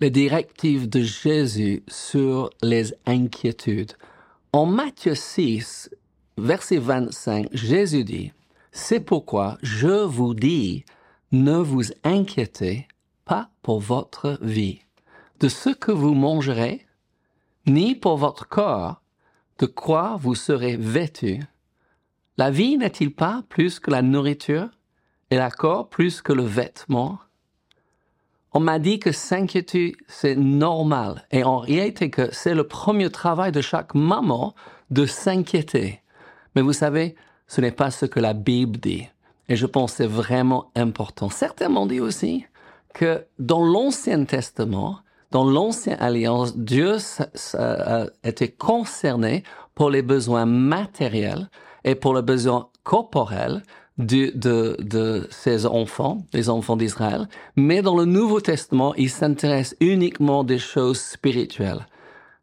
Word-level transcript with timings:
les 0.00 0.10
directives 0.10 0.88
de 0.88 1.00
Jésus 1.00 1.82
sur 1.88 2.50
les 2.62 2.94
inquiétudes. 3.06 3.92
En 4.52 4.66
Matthieu 4.66 5.14
6, 5.14 5.90
verset 6.36 6.78
25, 6.78 7.48
Jésus 7.52 8.04
dit, 8.04 8.32
C'est 8.72 9.00
pourquoi 9.00 9.56
je 9.62 10.04
vous 10.04 10.34
dis, 10.34 10.84
ne 11.32 11.56
vous 11.56 11.84
inquiétez 12.04 12.86
pas 13.24 13.48
pour 13.62 13.80
votre 13.80 14.38
vie, 14.42 14.80
de 15.40 15.48
ce 15.48 15.70
que 15.70 15.92
vous 15.92 16.14
mangerez, 16.14 16.86
ni 17.66 17.94
pour 17.94 18.18
votre 18.18 18.46
corps, 18.48 19.00
de 19.58 19.66
quoi 19.66 20.16
vous 20.20 20.34
serez 20.34 20.76
vêtu. 20.76 21.40
La 22.36 22.50
vie 22.50 22.76
n'est-il 22.76 23.14
pas 23.14 23.42
plus 23.48 23.80
que 23.80 23.90
la 23.90 24.02
nourriture, 24.02 24.68
et 25.30 25.36
la 25.36 25.50
corps 25.50 25.88
plus 25.88 26.20
que 26.20 26.32
le 26.34 26.44
vêtement? 26.44 27.18
On 28.52 28.60
m'a 28.60 28.78
dit 28.78 28.98
que 28.98 29.12
s'inquiéter, 29.12 29.96
c'est 30.08 30.36
normal, 30.36 31.26
et 31.30 31.44
en 31.44 31.58
réalité 31.58 32.10
que 32.10 32.32
c'est 32.32 32.54
le 32.54 32.66
premier 32.66 33.10
travail 33.10 33.52
de 33.52 33.60
chaque 33.60 33.94
maman 33.94 34.54
de 34.90 35.04
s'inquiéter. 35.04 36.00
Mais 36.54 36.62
vous 36.62 36.72
savez, 36.72 37.16
ce 37.48 37.60
n'est 37.60 37.72
pas 37.72 37.90
ce 37.90 38.06
que 38.06 38.20
la 38.20 38.32
Bible 38.32 38.78
dit. 38.78 39.06
Et 39.48 39.56
je 39.56 39.66
pense 39.66 39.92
que 39.92 39.96
c'est 39.98 40.06
vraiment 40.06 40.70
important. 40.74 41.28
Certains 41.28 41.68
m'ont 41.68 41.86
dit 41.86 42.00
aussi 42.00 42.46
que 42.94 43.24
dans 43.38 43.64
l'Ancien 43.64 44.24
Testament, 44.24 45.00
dans 45.30 45.44
l'Ancienne 45.44 45.98
Alliance, 46.00 46.56
Dieu 46.56 46.96
était 48.24 48.48
concerné 48.48 49.42
pour 49.74 49.90
les 49.90 50.02
besoins 50.02 50.46
matériels 50.46 51.50
et 51.84 51.94
pour 51.94 52.14
les 52.14 52.22
besoins 52.22 52.70
corporels 52.84 53.62
de, 53.98 54.30
de, 54.34 54.76
de 54.80 55.26
ses 55.30 55.66
enfants, 55.66 56.18
les 56.32 56.48
enfants 56.48 56.76
d'Israël. 56.76 57.28
Mais 57.56 57.82
dans 57.82 57.96
le 57.96 58.04
Nouveau 58.04 58.40
Testament, 58.40 58.94
il 58.96 59.10
s'intéresse 59.10 59.76
uniquement 59.80 60.44
des 60.44 60.58
choses 60.58 61.00
spirituelles. 61.00 61.86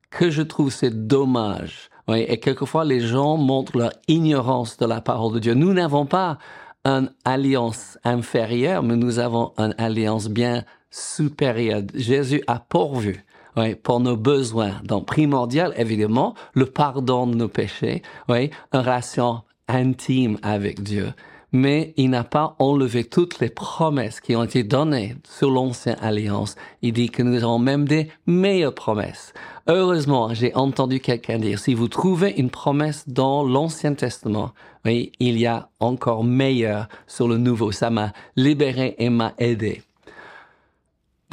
Que 0.10 0.30
je 0.30 0.42
trouve 0.42 0.72
c'est 0.72 1.08
dommage. 1.08 1.90
Oui, 2.08 2.26
et 2.28 2.40
quelquefois 2.40 2.86
les 2.86 3.00
gens 3.00 3.38
montrent 3.38 3.78
leur 3.78 3.94
ignorance 4.08 4.78
de 4.78 4.86
la 4.86 5.02
parole 5.02 5.34
de 5.34 5.40
Dieu. 5.40 5.54
Nous 5.54 5.74
n'avons 5.74 6.06
pas 6.06 6.38
une 6.86 7.10
alliance 7.24 7.98
inférieure, 8.04 8.84
mais 8.84 8.98
nous 8.98 9.20
avons 9.20 9.54
une 9.58 9.74
alliance 9.78 10.28
bien 10.28 10.66
supérieure. 10.92 11.82
Jésus 11.94 12.44
a 12.48 12.60
pourvu 12.60 13.24
oui, 13.56 13.76
pour 13.76 14.00
nos 14.00 14.18
besoins. 14.18 14.82
Donc, 14.84 15.06
primordial, 15.06 15.74
évidemment, 15.78 16.34
le 16.54 16.66
pardon 16.66 17.28
de 17.28 17.36
nos 17.36 17.48
péchés, 17.48 18.02
oui, 18.28 18.50
une 18.74 18.80
relation 18.80 19.42
intime 19.68 20.38
avec 20.42 20.82
Dieu. 20.82 21.14
Mais 21.54 21.94
il 21.96 22.10
n'a 22.10 22.24
pas 22.24 22.56
enlevé 22.60 23.04
toutes 23.04 23.40
les 23.40 23.50
promesses 23.50 24.20
qui 24.20 24.36
ont 24.36 24.44
été 24.44 24.64
données 24.64 25.16
sur 25.24 25.50
l'ancienne 25.50 25.98
alliance. 26.02 26.56
Il 26.82 26.94
dit 26.94 27.10
que 27.10 27.24
nous 27.24 27.38
avons 27.44 27.60
même 27.60 27.88
des 27.88 28.10
meilleures 28.26 28.76
promesses. 28.76 29.34
Heureusement, 29.68 30.34
j'ai 30.34 30.54
entendu 30.56 31.00
quelqu'un 31.00 31.40
dire, 31.40 31.60
si 31.60 31.74
vous 31.74 31.88
trouvez 31.88 32.32
une 32.38 32.50
promesse 32.50 33.08
dans 33.08 33.44
l'Ancien 33.44 33.94
Testament, 33.94 34.52
oui, 34.84 35.14
il 35.20 35.38
y 35.38 35.46
a 35.46 35.70
encore 35.80 36.26
meilleur 36.26 36.90
sur 37.08 37.30
le 37.30 37.38
Nouveau. 37.38 37.72
Ça 37.72 37.90
m'a 37.90 38.12
libéré 38.36 38.96
et 38.98 39.10
m'a 39.10 39.34
aidé. 39.38 39.82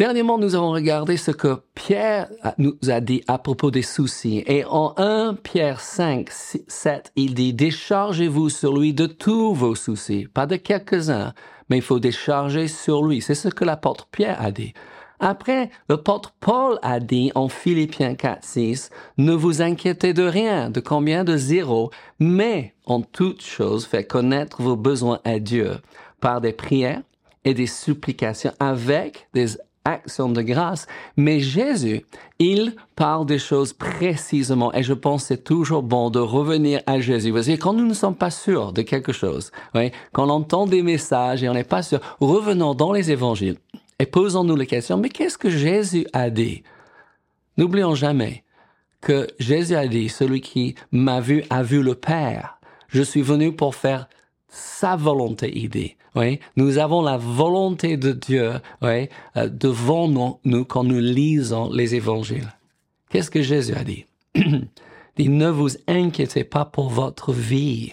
Dernièrement, 0.00 0.38
nous 0.38 0.54
avons 0.54 0.70
regardé 0.70 1.18
ce 1.18 1.30
que 1.30 1.60
Pierre 1.74 2.30
nous 2.56 2.78
a 2.88 3.00
dit 3.02 3.22
à 3.28 3.36
propos 3.36 3.70
des 3.70 3.82
soucis. 3.82 4.42
Et 4.46 4.64
en 4.64 4.94
1 4.96 5.34
Pierre 5.34 5.82
5, 5.82 6.30
7, 6.30 7.12
il 7.16 7.34
dit, 7.34 7.52
déchargez-vous 7.52 8.48
sur 8.48 8.78
lui 8.78 8.94
de 8.94 9.04
tous 9.04 9.52
vos 9.52 9.74
soucis, 9.74 10.26
pas 10.32 10.46
de 10.46 10.56
quelques-uns, 10.56 11.34
mais 11.68 11.76
il 11.76 11.82
faut 11.82 11.98
décharger 11.98 12.66
sur 12.66 13.04
lui. 13.04 13.20
C'est 13.20 13.34
ce 13.34 13.50
que 13.50 13.62
l'apôtre 13.62 14.08
Pierre 14.10 14.40
a 14.40 14.50
dit. 14.52 14.72
Après, 15.18 15.68
l'apôtre 15.90 16.32
Paul 16.40 16.78
a 16.80 16.98
dit 16.98 17.30
en 17.34 17.50
Philippiens 17.50 18.14
4, 18.14 18.42
6, 18.42 18.88
ne 19.18 19.34
vous 19.34 19.60
inquiétez 19.60 20.14
de 20.14 20.22
rien, 20.22 20.70
de 20.70 20.80
combien 20.80 21.24
de 21.24 21.36
zéro, 21.36 21.90
mais 22.18 22.72
en 22.86 23.02
toute 23.02 23.42
chose, 23.42 23.84
faites 23.84 24.08
connaître 24.08 24.62
vos 24.62 24.76
besoins 24.76 25.20
à 25.24 25.38
Dieu 25.38 25.72
par 26.22 26.40
des 26.40 26.54
prières 26.54 27.02
et 27.44 27.52
des 27.52 27.66
supplications 27.66 28.52
avec 28.60 29.28
des 29.34 29.58
actions 29.84 30.28
de 30.28 30.42
grâce. 30.42 30.86
Mais 31.16 31.40
Jésus, 31.40 32.04
il 32.38 32.74
parle 32.96 33.26
des 33.26 33.38
choses 33.38 33.72
précisément 33.72 34.72
et 34.74 34.82
je 34.82 34.92
pense 34.92 35.22
que 35.22 35.28
c'est 35.28 35.44
toujours 35.44 35.82
bon 35.82 36.10
de 36.10 36.18
revenir 36.18 36.80
à 36.86 37.00
Jésus. 37.00 37.32
Parce 37.32 37.46
que 37.46 37.52
quand 37.52 37.72
nous 37.72 37.86
ne 37.86 37.94
sommes 37.94 38.14
pas 38.14 38.30
sûrs 38.30 38.72
de 38.72 38.82
quelque 38.82 39.12
chose, 39.12 39.50
oui, 39.74 39.90
quand 40.12 40.26
on 40.26 40.30
entend 40.30 40.66
des 40.66 40.82
messages 40.82 41.42
et 41.42 41.48
on 41.48 41.54
n'est 41.54 41.64
pas 41.64 41.82
sûr, 41.82 42.00
revenons 42.20 42.74
dans 42.74 42.92
les 42.92 43.10
évangiles 43.10 43.56
et 43.98 44.06
posons-nous 44.06 44.56
la 44.56 44.66
question, 44.66 44.96
mais 44.96 45.10
qu'est-ce 45.10 45.38
que 45.38 45.50
Jésus 45.50 46.06
a 46.12 46.30
dit? 46.30 46.62
N'oublions 47.56 47.94
jamais 47.94 48.44
que 49.00 49.26
Jésus 49.38 49.76
a 49.76 49.86
dit, 49.86 50.08
celui 50.08 50.40
qui 50.40 50.74
m'a 50.92 51.20
vu 51.20 51.44
a 51.50 51.62
vu 51.62 51.82
le 51.82 51.94
Père. 51.94 52.58
Je 52.88 53.02
suis 53.02 53.22
venu 53.22 53.54
pour 53.54 53.74
faire 53.74 54.08
sa 54.48 54.96
volonté, 54.96 55.52
il 55.54 55.68
dit. 55.68 55.96
Oui, 56.16 56.40
nous 56.56 56.78
avons 56.78 57.02
la 57.02 57.16
volonté 57.16 57.96
de 57.96 58.12
Dieu 58.12 58.54
euh, 58.82 59.06
devant 59.36 60.08
nous, 60.08 60.38
nous 60.44 60.64
quand 60.64 60.84
nous 60.84 60.98
lisons 60.98 61.70
les 61.70 61.94
évangiles. 61.94 62.52
Qu'est-ce 63.10 63.30
que 63.30 63.42
Jésus 63.42 63.74
a 63.74 63.84
dit? 63.84 64.06
Il 64.34 64.68
dit, 65.16 65.28
ne 65.28 65.48
vous 65.48 65.70
inquiétez 65.86 66.44
pas 66.44 66.64
pour 66.64 66.88
votre 66.88 67.32
vie. 67.32 67.92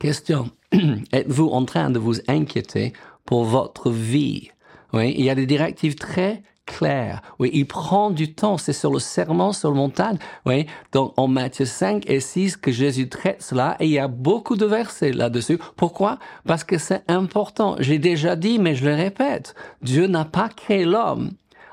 Question, 0.00 0.50
êtes-vous 1.12 1.48
en 1.48 1.64
train 1.64 1.90
de 1.90 1.98
vous 1.98 2.16
inquiéter 2.26 2.92
pour 3.24 3.44
votre 3.44 3.90
vie? 3.90 4.50
Oui, 4.92 5.14
il 5.16 5.24
y 5.24 5.30
a 5.30 5.34
des 5.34 5.46
directives 5.46 5.94
très 5.94 6.42
claires. 6.66 7.22
Oui, 7.38 7.50
il 7.54 7.66
prend 7.66 8.10
du 8.10 8.34
temps. 8.34 8.58
C'est 8.58 8.72
sur 8.72 8.92
le 8.92 8.98
serment 8.98 9.52
sur 9.52 9.70
le 9.70 9.76
montagne. 9.76 10.18
Oui, 10.44 10.66
donc 10.92 11.14
en 11.16 11.28
Matthieu 11.28 11.64
5 11.64 12.08
et 12.10 12.20
6 12.20 12.56
que 12.58 12.72
Jésus 12.72 13.08
traite 13.08 13.42
cela 13.42 13.76
et 13.80 13.86
il 13.86 13.92
y 13.92 13.98
a 13.98 14.08
beaucoup 14.08 14.56
de 14.56 14.66
versets 14.66 15.12
là-dessus. 15.12 15.58
Pourquoi? 15.76 16.18
Parce 16.46 16.64
que 16.64 16.76
c'est 16.76 17.02
important. 17.08 17.76
J'ai 17.78 17.98
déjà 17.98 18.36
dit, 18.36 18.58
mais 18.58 18.74
je 18.74 18.84
le 18.84 18.94
répète. 18.94 19.54
Dieu 19.80 20.06
n'a 20.06 20.24
pas 20.24 20.48
créé 20.48 20.84
l'homme 20.84 21.30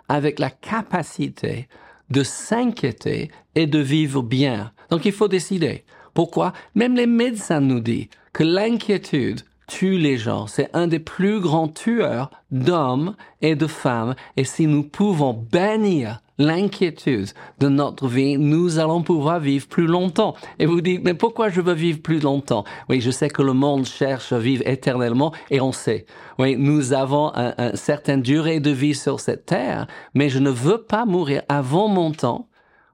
avec 0.08 0.40
la 0.40 0.50
capacité 0.50 1.68
de 2.10 2.24
s'inquiéter 2.24 3.32
et 3.56 3.66
de 3.66 3.80
vivre 3.80 4.22
bien. 4.22 4.72
Donc 4.90 5.06
il 5.06 5.12
faut 5.12 5.28
décider. 5.28 5.84
Pourquoi? 6.14 6.54
Même 6.76 6.96
les 6.96 7.08
médecins 7.08 7.62
nous 7.62 7.80
disent 7.80 8.08
que 8.34 8.44
l'inquiétude 8.44 9.42
tue 9.74 9.98
les 9.98 10.18
gens. 10.18 10.46
C'est 10.46 10.70
un 10.74 10.86
des 10.86 11.00
plus 11.00 11.40
grands 11.40 11.68
tueurs 11.68 12.30
d'hommes 12.52 13.16
et 13.42 13.56
de 13.56 13.66
femmes. 13.66 14.14
Et 14.38 14.44
si 14.44 14.68
nous 14.68 14.84
pouvons 14.84 15.34
bannir 15.34 16.22
l'inquiétude 16.38 17.30
de 17.60 17.70
notre 17.70 18.08
vie, 18.08 18.38
nous 18.38 18.78
allons 18.78 19.02
pouvoir 19.02 19.40
vivre 19.40 19.68
plus 19.68 19.88
longtemps. 19.88 20.36
Et 20.60 20.68
vous 20.68 20.82
dites, 20.82 21.04
mais 21.04 21.16
pourquoi 21.16 21.50
je 21.50 21.60
veux 21.60 21.74
vivre 21.74 22.04
plus 22.04 22.20
longtemps? 22.20 22.66
Oui, 22.88 23.02
je 23.02 23.10
sais 23.10 23.30
que 23.30 23.42
le 23.42 23.54
monde 23.54 23.86
cherche 23.86 24.32
à 24.32 24.38
vivre 24.38 24.64
éternellement 24.68 25.34
et 25.50 25.60
on 25.60 25.72
sait. 25.72 26.06
Oui, 26.38 26.56
nous 26.56 26.94
avons 26.94 27.32
une 27.34 27.76
certaine 27.76 28.22
durée 28.22 28.60
de 28.60 28.72
vie 28.72 28.96
sur 28.96 29.20
cette 29.20 29.48
terre, 29.48 29.88
mais 30.14 30.30
je 30.30 30.38
ne 30.38 30.52
veux 30.52 30.84
pas 30.84 31.06
mourir 31.06 31.42
avant 31.50 31.88
mon 31.88 32.12
temps. 32.12 32.48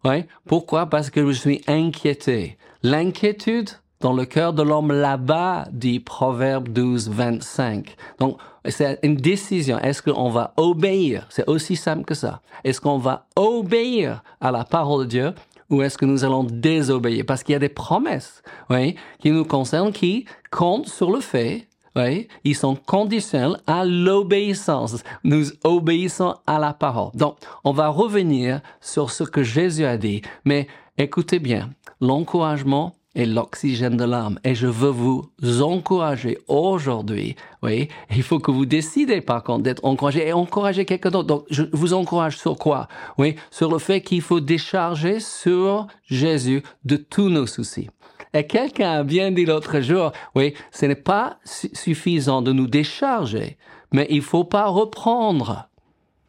Oui, 0.06 0.24
pourquoi? 0.48 0.86
Parce 0.86 1.10
que 1.10 1.30
je 1.30 1.38
suis 1.38 1.62
inquiété. 1.68 2.58
L'inquiétude 2.84 3.70
dans 4.02 4.14
le 4.14 4.26
cœur 4.26 4.54
de 4.54 4.64
l'homme 4.64 4.92
là-bas, 4.92 5.66
dit 5.72 6.00
Proverbe 6.00 6.70
12, 6.70 7.10
25. 7.10 7.96
Donc, 8.20 8.38
c'est 8.66 8.98
une 9.04 9.16
décision. 9.16 9.78
Est-ce 9.80 10.02
qu'on 10.02 10.30
va 10.30 10.54
obéir? 10.56 11.28
C'est 11.30 11.48
aussi 11.50 11.76
simple 11.76 12.06
que 12.06 12.14
ça. 12.14 12.42
Est-ce 12.64 12.80
qu'on 12.80 12.98
va 12.98 13.28
obéir 13.36 14.24
à 14.40 14.52
la 14.52 14.64
parole 14.64 15.06
de 15.06 15.10
Dieu 15.10 15.34
ou 15.70 15.82
est-ce 15.82 15.98
que 15.98 16.06
nous 16.06 16.24
allons 16.24 16.46
désobéir? 16.46 17.26
Parce 17.28 17.44
qu'il 17.44 17.54
y 17.54 17.56
a 17.56 17.60
des 17.60 17.70
promesses, 17.70 18.42
oui, 18.70 18.96
qui 19.20 19.32
nous 19.32 19.46
concernent, 19.46 19.92
qui 19.92 20.26
comptent 20.50 20.88
sur 20.88 21.12
le 21.12 21.20
fait 21.20 21.68
oui, 21.96 22.28
ils 22.44 22.56
sont 22.56 22.76
conditionnels 22.76 23.58
à 23.66 23.84
l'obéissance. 23.84 25.04
Nous 25.24 25.48
obéissons 25.64 26.36
à 26.46 26.60
la 26.60 26.72
parole. 26.72 27.10
Donc, 27.16 27.38
on 27.64 27.72
va 27.72 27.90
revenir 27.90 28.62
sur 28.80 29.10
ce 29.10 29.24
que 29.24 29.42
Jésus 29.42 29.86
a 29.86 29.98
dit. 29.98 30.22
Mais 30.46 30.68
écoutez 30.98 31.40
bien, 31.40 31.72
l'encouragement 32.00 32.94
et 33.16 33.26
l'oxygène 33.26 33.98
de 33.98 34.04
l'âme. 34.04 34.40
Et 34.44 34.56
je 34.56 34.68
veux 34.68 34.90
vous 34.90 35.32
encourager 35.62 36.38
aujourd'hui, 36.48 37.36
oui, 37.64 37.90
il 38.16 38.24
faut 38.24 38.40
que 38.40 38.52
vous 38.52 38.66
décidez 38.66 39.22
par 39.22 39.44
contre 39.44 39.64
d'être 39.64 39.84
encouragé 39.84 40.28
et 40.28 40.34
encourager 40.34 40.86
quelqu'un 40.86 41.10
d'autre. 41.12 41.28
Donc, 41.28 41.46
je 41.50 41.64
vous 41.74 41.94
encourage 41.94 42.38
sur 42.38 42.58
quoi? 42.58 42.88
Oui, 43.18 43.36
sur 43.52 43.72
le 43.72 43.80
fait 43.80 44.02
qu'il 44.02 44.22
faut 44.22 44.40
décharger 44.40 45.20
sur 45.20 45.88
Jésus 46.06 46.64
de 46.86 46.98
tous 46.98 47.30
nos 47.30 47.48
soucis. 47.48 47.90
Et 48.34 48.46
quelqu'un 48.46 48.92
a 48.92 49.04
bien 49.04 49.32
dit 49.32 49.46
l'autre 49.46 49.80
jour, 49.80 50.12
oui, 50.36 50.54
ce 50.72 50.86
n'est 50.86 50.96
pas 50.96 51.40
suffisant 51.44 52.44
de 52.44 52.52
nous 52.52 52.68
décharger, 52.68 53.58
mais 53.92 54.06
il 54.10 54.22
faut 54.22 54.44
pas 54.44 54.68
reprendre. 54.68 55.68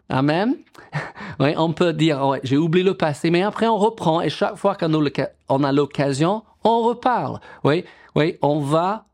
Amen? 0.09 0.57
Oui, 1.39 1.55
on 1.57 1.73
peut 1.73 1.95
dire, 1.95 2.27
ouais, 2.27 2.41
j'ai 2.43 2.59
oublié 2.59 2.85
le 2.85 2.93
passé, 2.93 3.31
mais 3.31 3.43
après 3.43 3.67
on 3.67 3.79
reprend 3.79 4.21
et 4.21 4.29
chaque 4.29 4.57
fois 4.57 4.75
qu'on 4.75 5.65
a 5.65 5.73
l'occasion, 5.73 6.43
on 6.65 6.83
reparle. 6.83 7.41
Oui, 7.65 7.85
oui, 8.15 8.37
on 8.43 8.61
va 8.61 9.07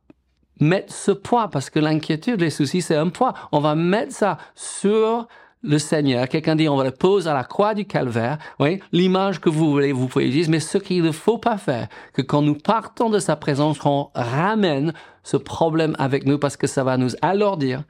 mettre 0.60 0.92
ce 0.92 1.10
poids, 1.10 1.48
parce 1.48 1.70
que 1.70 1.78
l'inquiétude, 1.78 2.40
les 2.40 2.50
soucis, 2.50 2.82
c'est 2.82 2.96
un 2.96 3.08
poids. 3.08 3.34
On 3.52 3.60
va 3.60 3.74
mettre 3.74 4.12
ça 4.12 4.38
sur 4.54 5.26
le 5.62 5.78
Seigneur. 5.78 6.28
Quelqu'un 6.28 6.56
dit, 6.56 6.68
on 6.68 6.76
va 6.76 6.84
le 6.84 6.90
poser 6.92 7.28
à 7.28 7.34
la 7.34 7.44
croix 7.44 7.74
du 7.74 7.84
calvaire. 7.84 8.38
Oui, 8.60 8.80
l'image 8.92 9.40
que 9.40 9.50
vous 9.50 9.70
voulez, 9.70 9.92
vous 9.92 10.06
pouvez 10.06 10.30
dire, 10.30 10.46
mais 10.48 10.60
ce 10.60 10.78
qu'il 10.78 11.02
ne 11.02 11.12
faut 11.12 11.38
pas 11.38 11.58
faire, 11.58 11.88
que 12.12 12.22
quand 12.22 12.42
nous 12.42 12.54
partons 12.54 13.10
de 13.10 13.18
sa 13.18 13.36
présence, 13.36 13.78
qu'on 13.78 14.10
ramène 14.14 14.92
ce 15.22 15.36
problème 15.36 15.96
avec 15.98 16.24
nous 16.24 16.38
parce 16.38 16.56
que 16.56 16.66
ça 16.66 16.84
va 16.84 16.96
nous 16.96 17.10
alourdir, 17.20 17.82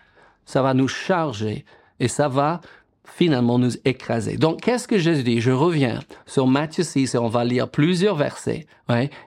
ça 0.44 0.62
va 0.62 0.74
nous 0.74 0.88
charger 0.88 1.64
et 2.00 2.08
ça 2.08 2.28
va 2.28 2.60
finalement 3.06 3.58
nous 3.58 3.72
écraser. 3.84 4.36
Donc, 4.36 4.60
qu'est-ce 4.60 4.88
que 4.88 4.98
Jésus 4.98 5.22
dit? 5.22 5.40
Je 5.40 5.50
reviens 5.50 6.00
sur 6.26 6.46
Matthieu 6.46 6.84
6 6.84 7.14
et 7.14 7.18
on 7.18 7.28
va 7.28 7.44
lire 7.44 7.68
plusieurs 7.68 8.16
versets. 8.16 8.66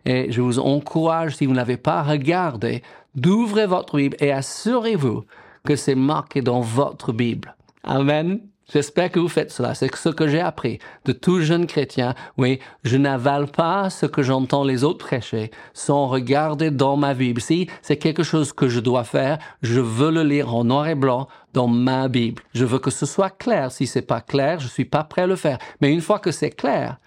Et 0.06 0.32
je 0.32 0.42
vous 0.42 0.60
encourage, 0.60 1.36
si 1.36 1.46
vous 1.46 1.54
n'avez 1.54 1.78
pas 1.78 2.04
regardé, 2.04 2.84
d'ouvrir 3.16 3.68
votre 3.70 3.98
Bible 3.98 4.18
et 4.20 4.32
assurez-vous 4.32 5.24
que 5.66 5.76
c'est 5.76 5.96
marqué 5.96 6.42
dans 6.42 6.62
votre 6.62 7.12
Bible. 7.12 7.56
Amen. 7.84 8.40
J'espère 8.72 9.12
que 9.12 9.20
vous 9.20 9.28
faites 9.28 9.52
cela. 9.52 9.74
C'est 9.74 9.94
ce 9.96 10.10
que 10.10 10.28
j'ai 10.28 10.40
appris 10.40 10.80
de 11.06 11.12
tout 11.12 11.42
jeune 11.42 11.66
chrétien. 11.66 12.14
Oui, 12.38 12.60
je 12.84 12.98
n'avale 12.98 13.48
pas 13.48 13.90
ce 13.90 14.06
que 14.06 14.22
j'entends 14.22 14.64
les 14.64 14.84
autres 14.84 15.06
prêcher 15.06 15.50
sans 15.74 16.08
regarder 16.08 16.70
dans 16.70 16.96
ma 16.96 17.14
Bible. 17.16 17.42
Si 17.42 17.68
c'est 17.82 17.98
quelque 17.98 18.24
chose 18.24 18.54
que 18.54 18.70
je 18.70 18.80
dois 18.80 19.04
faire, 19.04 19.40
je 19.64 19.80
veux 19.80 20.12
le 20.12 20.24
lire 20.24 20.54
en 20.54 20.64
noir 20.64 20.88
et 20.88 20.96
blanc 20.96 21.28
dans 21.54 21.68
ma 21.68 22.08
Bible. 22.08 22.44
Je 22.54 22.66
veux 22.66 22.80
que 22.80 22.92
ce 22.92 23.06
soit 23.08 23.32
clair. 23.32 23.72
Si 23.72 23.88
c'est 23.88 24.04
pas 24.04 24.22
clair, 24.22 24.60
je 24.60 24.68
suis 24.68 24.86
pas 24.86 25.04
prêt 25.04 25.24
à 25.24 25.28
le 25.28 25.36
faire. 25.36 25.58
Mais 25.82 25.92
une 25.92 26.02
fois 26.02 26.20
que 26.20 26.32
c'est 26.32 26.52
clair, 26.52 26.98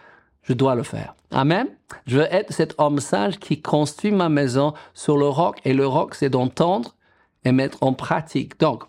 je 0.43 0.55
dois 0.55 0.75
le 0.75 0.83
faire. 0.83 1.15
Amen. 1.31 1.69
Je 2.07 2.19
veux 2.19 2.35
être 2.35 2.53
cet 2.53 2.75
homme 2.79 2.99
sage 2.99 3.39
qui 3.39 3.63
construit 3.63 4.11
ma 4.11 4.29
maison 4.29 4.75
sur 4.95 5.17
le 5.17 5.29
roc 5.29 5.59
et 5.65 5.75
le 5.75 5.87
roc, 5.87 6.15
c'est 6.17 6.29
d'entendre 6.29 6.97
et 7.45 7.53
mettre 7.53 7.79
en 7.83 7.93
pratique. 7.93 8.59
Donc, 8.59 8.83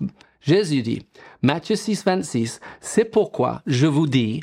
Jésus 0.44 0.81
dit, 0.81 1.01
Matthieu 1.42 1.75
6, 1.75 2.04
26, 2.04 2.60
c'est 2.81 3.06
pourquoi 3.06 3.62
je 3.66 3.88
vous 3.88 4.07
dis, 4.07 4.42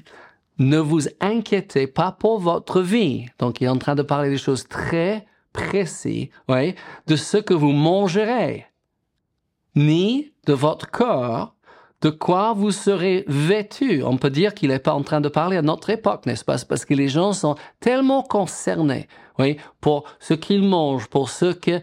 ne 0.59 0.79
vous 0.79 1.09
inquiétez 1.21 1.87
pas 1.87 2.11
pour 2.13 2.41
votre 2.41 2.81
vie. 2.81 3.27
Donc, 3.39 3.61
il 3.61 3.65
est 3.65 3.69
en 3.69 3.79
train 3.79 3.95
de 3.95 4.03
parler 4.03 4.31
des 4.31 4.39
choses 4.39 4.67
très 4.67 5.27
précises, 5.53 6.29
oui, 6.49 6.75
de 7.07 7.17
ce 7.17 7.37
que 7.37 7.55
vous 7.55 7.73
mangerez, 7.73 8.67
ni 9.77 10.33
de 10.47 10.53
votre 10.55 10.91
corps, 10.91 11.55
de 12.01 12.09
quoi 12.09 12.55
vous 12.55 12.71
serez 12.71 13.25
vêtu. 13.27 14.03
On 14.03 14.17
peut 14.17 14.31
dire 14.31 14.55
qu'il 14.55 14.71
n'est 14.71 14.79
pas 14.79 14.95
en 14.95 15.03
train 15.03 15.21
de 15.21 15.29
parler 15.29 15.59
à 15.59 15.63
notre 15.63 15.91
époque, 15.91 16.25
n'est-ce 16.25 16.45
pas? 16.45 16.57
Parce 16.67 16.87
que 16.87 16.95
les 16.95 17.09
gens 17.09 17.35
sont 17.35 17.57
tellement 17.79 18.23
concernés, 18.23 19.07
oui, 19.39 19.59
pour 19.81 20.05
ce 20.19 20.33
qu'ils 20.35 20.63
mangent, 20.63 21.09
pour 21.09 21.29
ce 21.29 21.53
que, 21.53 21.81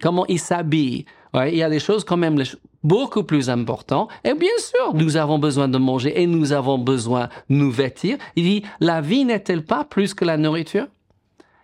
comment 0.00 0.26
ils 0.26 0.40
s'habillent. 0.40 1.04
Oui, 1.34 1.48
il 1.50 1.56
y 1.56 1.62
a 1.64 1.68
des 1.68 1.80
choses 1.80 2.04
quand 2.04 2.16
même 2.16 2.40
beaucoup 2.84 3.24
plus 3.24 3.50
importantes. 3.50 4.08
Et 4.22 4.34
bien 4.34 4.56
sûr, 4.58 4.94
nous 4.94 5.16
avons 5.16 5.40
besoin 5.40 5.66
de 5.66 5.78
manger 5.78 6.22
et 6.22 6.28
nous 6.28 6.52
avons 6.52 6.78
besoin 6.78 7.28
de 7.50 7.56
nous 7.56 7.72
vêtir. 7.72 8.18
Il 8.36 8.44
dit, 8.44 8.62
la 8.78 9.00
vie 9.00 9.24
n'est-elle 9.24 9.64
pas 9.64 9.84
plus 9.84 10.14
que 10.14 10.24
la 10.24 10.36
nourriture? 10.36 10.86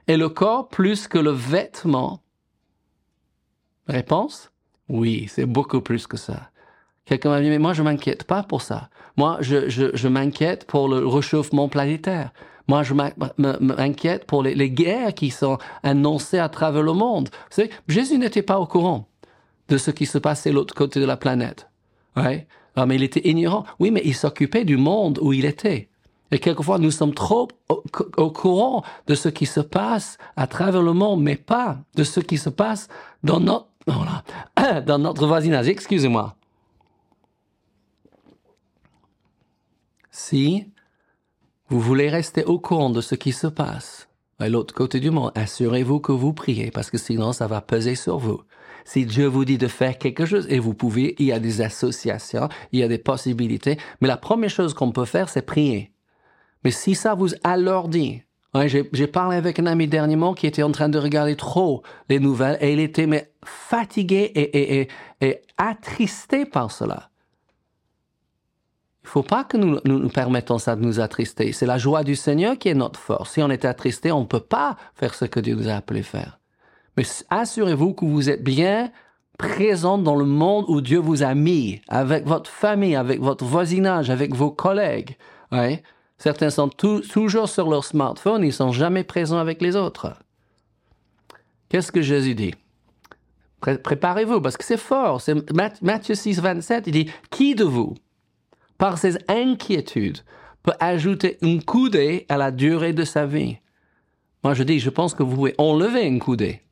Et 0.09 0.17
le 0.17 0.29
corps 0.29 0.69
plus 0.69 1.07
que 1.07 1.19
le 1.19 1.31
vêtement? 1.31 2.21
Réponse? 3.87 4.51
Oui, 4.89 5.27
c'est 5.29 5.47
beaucoup 5.47 5.81
plus 5.81 6.09
que 6.09 6.17
ça. 6.17 6.51
Quelqu'un 7.05 7.31
m'a 7.31 7.41
dit, 7.41 7.49
mais 7.49 7.59
moi, 7.59 7.73
je 7.73 7.83
m'inquiète 7.83 8.25
pas 8.25 8.43
pour 8.43 8.63
ça. 8.63 8.91
Moi, 9.17 9.39
je, 9.41 9.69
je, 9.69 9.95
je 9.95 10.09
m'inquiète 10.09 10.67
pour 10.67 10.89
le 10.89 11.07
réchauffement 11.07 11.69
planétaire. 11.69 12.33
Moi, 12.67 12.83
je 12.83 12.95
m'inquiète 12.95 14.27
pour 14.27 14.43
les, 14.43 14.55
les, 14.55 14.71
guerres 14.71 15.15
qui 15.15 15.31
sont 15.31 15.59
annoncées 15.83 16.39
à 16.39 16.49
travers 16.49 16.83
le 16.83 16.93
monde. 16.93 17.29
Vous 17.33 17.57
savez, 17.57 17.71
Jésus 17.89 18.19
n'était 18.19 18.43
pas 18.43 18.61
au 18.61 18.67
courant 18.67 19.10
de 19.71 19.79
ce 19.79 19.91
qui 19.91 20.05
se 20.05 20.19
passait 20.19 20.51
de 20.51 20.57
l'autre 20.57 20.75
côté 20.75 21.01
de 21.01 21.07
la 21.07 21.17
planète. 21.17 21.71
Ah, 22.17 22.87
mais 22.87 22.97
il 22.97 23.03
était 23.03 23.27
ignorant. 23.29 23.65
Oui, 23.79 23.91
mais 23.91 24.03
il 24.05 24.15
s'occupait 24.15 24.65
du 24.65 24.77
monde 24.77 25.19
où 25.23 25.33
il 25.33 25.45
était. 25.45 25.89
Et 26.33 26.39
quelquefois, 26.39 26.79
nous 26.79 26.91
sommes 26.91 27.15
trop 27.15 27.49
au, 27.69 28.31
courant 28.31 28.85
de 29.07 29.15
ce 29.15 29.29
qui 29.29 29.47
se 29.47 29.61
passe 29.61 30.19
à 30.37 30.47
travers 30.47 30.83
le 30.83 30.93
monde, 30.93 31.23
mais 31.23 31.37
pas 31.37 31.79
de 31.95 32.05
ce 32.05 32.21
qui 32.21 32.39
se 32.39 32.51
passe 32.51 32.89
dans 33.25 33.41
notre 33.41 35.27
voisinage. 35.27 35.69
Excusez-moi. 35.69 36.37
Si 40.11 40.67
vous 41.69 41.81
voulez 41.81 42.09
rester 42.09 42.45
au 42.45 42.59
courant 42.59 42.91
de 42.91 43.01
ce 43.01 43.15
qui 43.15 43.33
se 43.33 43.47
passe 43.47 44.10
à 44.41 44.49
l'autre 44.49 44.75
côté 44.75 45.01
du 45.01 45.11
monde, 45.11 45.33
assurez-vous 45.35 46.01
que 46.01 46.13
vous 46.13 46.33
priez 46.33 46.71
parce 46.71 46.91
que 46.91 46.99
sinon 46.99 47.33
ça 47.33 47.47
va 47.47 47.61
peser 47.61 47.95
sur 47.95 48.19
vous. 48.19 48.41
Si 48.85 49.05
Dieu 49.05 49.27
vous 49.27 49.45
dit 49.45 49.59
de 49.59 49.69
faire 49.69 49.99
quelque 49.99 50.25
chose 50.25 50.47
et 50.49 50.59
vous 50.59 50.75
pouvez, 50.75 51.15
il 51.19 51.27
y 51.27 51.33
a 51.33 51.39
des 51.39 51.61
associations, 51.61 52.49
il 52.73 52.81
y 52.81 52.83
a 52.83 52.89
des 52.89 52.99
possibilités, 52.99 53.77
mais 54.01 54.09
la 54.09 54.17
première 54.17 54.51
chose 54.51 54.75
qu'on 54.75 54.93
peut 54.93 55.05
faire, 55.05 55.29
c'est 55.29 55.43
prier. 55.43 55.93
Mais 56.65 56.71
si 56.71 56.95
ça 56.95 57.15
vous 57.15 57.31
alourdit, 57.45 58.23
Ouais, 58.53 58.67
j'ai 58.69 59.07
parlé 59.07 59.37
avec 59.37 59.61
un 59.61 59.67
ami 59.67 59.87
dernièrement 59.87 60.35
qui 60.35 60.49
était 60.49 60.65
en 60.65 60.73
train 60.73 60.89
de 60.89 60.99
regarder 60.99 61.37
trop 61.37 61.85
les 62.09 62.19
nouvelles 62.19 62.59
et 62.61 62.73
il 62.73 62.81
était 62.81 63.07
mais 63.07 63.31
fatigué 63.45 64.33
et, 64.35 64.81
et, 64.81 64.89
et 65.21 65.43
attristé 65.57 66.45
par 66.47 66.73
cela. 66.73 67.10
Il 69.11 69.13
faut 69.13 69.23
pas 69.25 69.43
que 69.43 69.57
nous, 69.57 69.81
nous, 69.85 70.09
permettons 70.09 70.59
ça 70.59 70.77
de 70.77 70.83
nous 70.83 71.01
attrister. 71.01 71.51
C'est 71.51 71.67
la 71.67 71.79
joie 71.79 72.05
du 72.05 72.15
Seigneur 72.15 72.57
qui 72.57 72.69
est 72.69 72.75
notre 72.75 73.01
force. 73.01 73.33
Si 73.33 73.43
on 73.43 73.51
est 73.51 73.65
attristé, 73.65 74.13
on 74.13 74.21
ne 74.21 74.27
peut 74.27 74.39
pas 74.39 74.77
faire 74.95 75.15
ce 75.15 75.25
que 75.25 75.41
Dieu 75.41 75.57
nous 75.57 75.69
a 75.69 75.73
appelé 75.73 76.05
faire. 76.05 76.39
Mais 76.97 77.03
assurez-vous 77.29 77.95
que 77.95 78.05
vous 78.05 78.31
êtes 78.31 78.45
bien 78.45 78.93
présent 79.37 79.99
dans 79.99 80.15
le 80.15 80.27
monde 80.27 80.65
où 80.69 80.81
Dieu 80.81 81.01
vous 81.01 81.25
a 81.25 81.35
mis, 81.35 81.81
avec 81.89 82.25
votre 82.25 82.49
famille, 82.49 82.95
avec 82.95 83.21
votre 83.21 83.45
voisinage, 83.45 84.11
avec 84.11 84.33
vos 84.33 84.53
collègues. 84.53 85.17
Ouais. 85.51 85.83
Certains 86.17 86.51
sont 86.51 86.69
toujours 86.69 87.49
sur 87.49 87.69
leur 87.69 87.85
smartphone, 87.85 88.45
ils 88.45 88.53
sont 88.53 88.71
jamais 88.71 89.03
présents 89.03 89.39
avec 89.39 89.61
les 89.61 89.75
autres. 89.75 90.15
Qu'est-ce 91.69 91.91
que 91.91 92.03
Jésus 92.03 92.37
dit? 92.37 92.55
Préparez-vous, 93.61 94.41
parce 94.41 94.57
que 94.57 94.65
c'est 94.65 94.77
fort. 94.77 95.21
Matthieu 95.83 96.15
6, 96.15 96.41
27, 96.41 96.85
il 96.87 96.93
dit, 96.93 97.11
qui 97.31 97.57
de 97.57 97.65
vous, 97.65 97.97
par 98.81 98.97
ses 98.97 99.19
inquiétudes, 99.29 100.21
peut 100.63 100.73
ajouter 100.81 101.37
une 101.43 101.63
coudée 101.63 102.25
à 102.31 102.39
la 102.39 102.51
durée 102.51 102.95
de 102.95 103.05
sa 103.05 103.27
vie. 103.27 103.59
Moi, 104.43 104.55
je 104.55 104.63
dis, 104.63 104.81
je 104.81 104.89
pense 104.89 105.13
que 105.13 105.23
vous 105.23 105.37
pouvez 105.37 105.55
enlever 105.59 106.07
une 106.07 106.19
coudée 106.19 106.63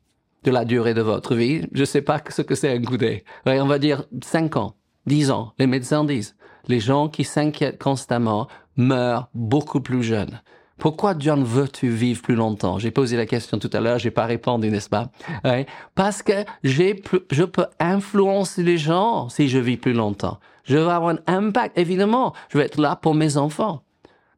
de 0.43 0.49
la 0.49 0.65
durée 0.65 0.95
de 0.95 1.03
votre 1.03 1.35
vie. 1.35 1.67
Je 1.71 1.81
ne 1.81 1.85
sais 1.85 2.01
pas 2.01 2.19
ce 2.27 2.41
que 2.41 2.55
c'est 2.55 2.75
un 2.75 2.81
coudée. 2.81 3.23
on 3.45 3.67
va 3.67 3.77
dire 3.77 4.05
5 4.23 4.57
ans, 4.57 4.75
10 5.05 5.29
ans. 5.29 5.53
Les 5.59 5.67
médecins 5.67 6.03
disent, 6.03 6.35
les 6.67 6.79
gens 6.79 7.09
qui 7.09 7.23
s'inquiètent 7.23 7.81
constamment 7.81 8.47
meurent 8.75 9.29
beaucoup 9.35 9.79
plus 9.79 10.01
jeunes. 10.01 10.41
Pourquoi 10.79 11.13
John 11.19 11.43
veux-tu 11.43 11.89
vivre 11.89 12.23
plus 12.23 12.35
longtemps? 12.35 12.79
J'ai 12.79 12.89
posé 12.89 13.17
la 13.17 13.27
question 13.27 13.59
tout 13.59 13.69
à 13.71 13.81
l'heure, 13.81 13.99
j'ai 13.99 14.11
pas 14.11 14.25
répondu, 14.25 14.71
n'est-ce 14.71 14.89
pas? 14.89 15.11
Parce 15.93 16.23
que 16.23 16.45
j'ai, 16.63 17.03
je 17.29 17.43
peux 17.43 17.67
influencer 17.79 18.63
les 18.63 18.77
gens 18.77 19.29
si 19.29 19.47
je 19.47 19.59
vis 19.59 19.77
plus 19.77 19.93
longtemps. 19.93 20.39
Je 20.69 20.77
vais 20.77 20.91
avoir 20.91 21.09
un 21.09 21.19
impact. 21.27 21.77
Évidemment, 21.77 22.33
je 22.49 22.59
vais 22.59 22.65
être 22.65 22.79
là 22.79 22.95
pour 22.95 23.15
mes 23.15 23.37
enfants. 23.37 23.81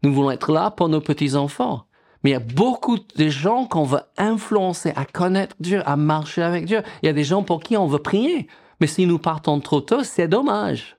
Nous 0.01 0.13
voulons 0.13 0.31
être 0.31 0.51
là 0.51 0.71
pour 0.71 0.89
nos 0.89 1.01
petits-enfants. 1.01 1.85
Mais 2.23 2.31
il 2.31 2.33
y 2.33 2.37
a 2.37 2.39
beaucoup 2.39 2.97
de 2.97 3.29
gens 3.29 3.65
qu'on 3.65 3.83
veut 3.83 4.01
influencer 4.17 4.93
à 4.95 5.05
connaître 5.05 5.55
Dieu, 5.59 5.81
à 5.85 5.97
marcher 5.97 6.41
avec 6.41 6.65
Dieu. 6.65 6.81
Il 7.03 7.07
y 7.07 7.09
a 7.09 7.13
des 7.13 7.25
gens 7.25 7.43
pour 7.43 7.61
qui 7.61 7.75
on 7.75 7.87
veut 7.87 7.99
prier. 7.99 8.47
Mais 8.79 8.87
si 8.87 9.05
nous 9.05 9.19
partons 9.19 9.59
trop 9.59 9.81
tôt, 9.81 10.03
c'est 10.03 10.27
dommage. 10.27 10.97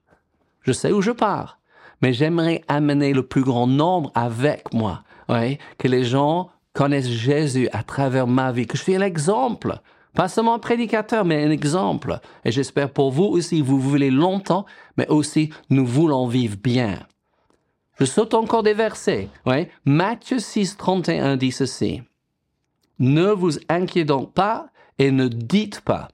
Je 0.61 0.73
sais 0.73 0.93
où 0.93 1.01
je 1.01 1.11
pars. 1.11 1.59
Mais 2.03 2.13
j'aimerais 2.13 2.63
amener 2.69 3.15
le 3.15 3.23
plus 3.23 3.43
grand 3.43 3.67
nombre 3.67 4.13
avec 4.15 4.73
moi 4.75 5.03
que 5.79 5.89
les 5.89 6.05
gens 6.05 6.51
connaissent 6.75 7.09
Jésus 7.09 7.69
à 7.73 7.83
travers 7.83 8.27
ma 8.27 8.53
vie, 8.53 8.67
que 8.67 8.77
je 8.77 8.83
suis 8.83 8.99
l'exemple. 8.99 9.81
Pas 10.15 10.29
seulement 10.29 10.55
un 10.55 10.59
prédicateur, 10.59 11.25
mais 11.25 11.45
un 11.45 11.51
exemple. 11.51 12.21
Et 12.45 12.53
j'espère 12.53 12.91
pour 12.91 13.11
vous 13.11 13.25
aussi, 13.25 13.63
vous 13.63 13.81
voulez 13.81 14.11
longtemps, 14.11 14.67
mais 14.97 15.09
aussi 15.09 15.51
nous 15.71 15.87
voulons 15.87 16.27
vivre 16.27 16.57
bien. 16.63 16.99
Je 17.99 18.05
saute 18.05 18.35
encore 18.35 18.63
des 18.63 18.75
versets. 18.75 19.29
Oui. 19.47 19.69
Matthieu 19.85 20.39
6, 20.39 20.77
31 20.77 21.37
dit 21.37 21.53
ceci. 21.53 22.03
Ne 22.99 23.31
vous 23.31 23.59
inquiétez 23.69 24.05
donc 24.05 24.33
pas 24.33 24.69
et 24.99 25.11
ne 25.11 25.29
dites 25.29 25.81
pas. 25.81 26.09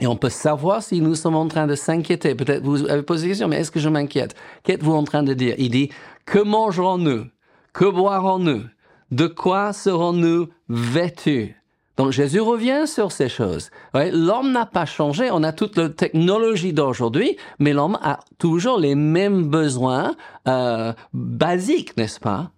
Et 0.00 0.06
on 0.06 0.16
peut 0.16 0.30
savoir 0.30 0.82
si 0.82 1.00
nous 1.00 1.14
sommes 1.14 1.36
en 1.36 1.48
train 1.48 1.66
de 1.66 1.74
s'inquiéter. 1.74 2.34
Peut-être 2.34 2.64
vous 2.64 2.88
avez 2.88 3.02
posé 3.02 3.26
la 3.26 3.30
question, 3.30 3.48
mais 3.48 3.56
est-ce 3.60 3.70
que 3.70 3.80
je 3.80 3.88
m'inquiète? 3.88 4.34
Qu'êtes-vous 4.64 4.92
en 4.92 5.04
train 5.04 5.22
de 5.22 5.34
dire? 5.34 5.54
Il 5.58 5.70
dit, 5.70 5.90
que 6.24 6.38
mangerons-nous? 6.38 7.26
Que 7.72 7.84
boirons-nous? 7.84 8.62
De 9.10 9.26
quoi 9.26 9.72
serons-nous 9.72 10.48
vêtus? 10.68 11.54
Donc 11.96 12.10
Jésus 12.10 12.40
revient 12.40 12.86
sur 12.86 13.12
ces 13.12 13.28
choses. 13.28 13.70
l'homme 13.94 14.52
n'a 14.52 14.66
pas 14.66 14.86
changé, 14.86 15.30
on 15.30 15.42
a 15.42 15.52
toute 15.52 15.76
la 15.76 15.90
technologie 15.90 16.72
d'aujourd'hui, 16.72 17.36
mais 17.58 17.72
l'homme 17.72 17.98
a 18.02 18.20
toujours 18.38 18.78
les 18.78 18.94
mêmes 18.94 19.48
besoins 19.48 20.14
euh, 20.48 20.92
basiques, 21.12 21.96
n'est-ce 21.96 22.18
pas? 22.18 22.50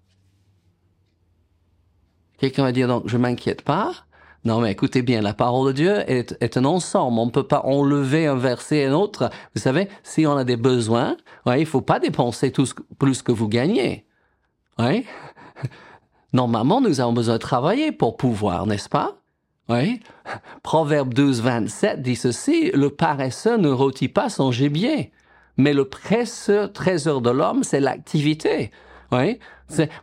Quelqu'un 2.38 2.62
va 2.62 2.72
dire 2.72 2.86
donc 2.88 3.04
je 3.06 3.16
m'inquiète 3.16 3.62
pas 3.62 3.92
Non, 4.44 4.60
mais 4.60 4.70
écoutez 4.70 5.02
bien, 5.02 5.20
la 5.20 5.34
parole 5.34 5.68
de 5.68 5.72
Dieu 5.72 6.10
est, 6.10 6.56
un 6.56 6.64
ensemble. 6.64 7.18
On 7.18 7.26
ne 7.26 7.30
peut 7.30 7.46
pas 7.46 7.62
enlever 7.64 8.26
un 8.26 8.36
verset 8.36 8.78
et 8.78 8.86
un 8.86 8.92
autre. 8.92 9.30
Vous 9.54 9.60
savez, 9.60 9.88
si 10.04 10.26
on 10.26 10.36
a 10.36 10.44
des 10.44 10.56
besoins, 10.56 11.16
ouais, 11.46 11.60
il 11.60 11.66
faut 11.66 11.80
pas 11.80 11.98
dépenser 11.98 12.52
plus 12.98 13.22
que 13.22 13.32
vous 13.32 13.48
gagnez. 13.48 14.06
Ouais. 14.78 15.04
Normalement, 16.32 16.80
nous 16.80 17.00
avons 17.00 17.12
besoin 17.12 17.34
de 17.34 17.38
travailler 17.38 17.92
pour 17.92 18.16
pouvoir, 18.16 18.66
n'est-ce 18.66 18.88
pas? 18.88 19.23
Oui. 19.68 20.00
Proverbe 20.62 21.14
12, 21.14 21.42
27 21.42 22.02
dit 22.02 22.16
ceci, 22.16 22.70
le 22.74 22.90
paresseux 22.90 23.56
ne 23.56 23.70
rôtit 23.70 24.08
pas 24.08 24.28
son 24.28 24.52
gibier. 24.52 25.12
Mais 25.56 25.72
le 25.72 25.84
précieux 25.84 26.68
trésor 26.68 27.20
de 27.20 27.30
l'homme, 27.30 27.62
c'est 27.62 27.80
l'activité. 27.80 28.70
Oui. 29.12 29.38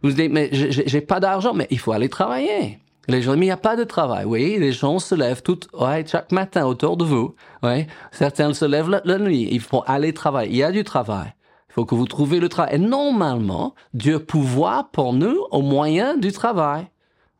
Vous 0.02 0.12
dites, 0.12 0.32
mais 0.32 0.50
j'ai 0.52 1.02
pas 1.02 1.20
d'argent, 1.20 1.54
mais 1.54 1.68
il 1.70 1.80
faut 1.80 1.92
aller 1.92 2.10
travailler. 2.10 2.80
Les 3.08 3.22
gens, 3.22 3.32
mais 3.32 3.46
il 3.46 3.50
n'y 3.50 3.52
a 3.52 3.58
pas 3.58 3.76
de 3.76 3.84
travail. 3.84 4.26
Oui, 4.26 4.58
les 4.60 4.72
gens 4.72 5.00
se 5.00 5.16
lèvent 5.16 5.42
tout, 5.42 5.60
ouais, 5.74 6.06
chaque 6.08 6.32
matin 6.32 6.66
autour 6.66 6.98
de 6.98 7.04
vous. 7.04 7.36
Oui. 7.64 7.88
Certains 8.12 8.54
se 8.54 8.66
lèvent 8.66 9.02
la, 9.04 9.18
nuit. 9.18 9.48
Il 9.52 9.60
faut 9.60 9.84
aller 9.88 10.14
travailler. 10.14 10.52
Il 10.52 10.58
y 10.58 10.64
a 10.64 10.72
du 10.72 10.84
travail. 10.84 11.34
Il 11.70 11.74
faut 11.74 11.86
que 11.86 11.96
vous 11.96 12.06
trouviez 12.06 12.40
le 12.40 12.50
travail. 12.50 12.76
Et 12.76 12.80
normalement, 12.80 13.76
Dieu 13.94 14.20
pouvoir 14.20 14.90
pour 14.92 15.14
nous 15.14 15.38
au 15.52 15.62
moyen 15.62 16.16
du 16.18 16.32
travail. 16.32 16.88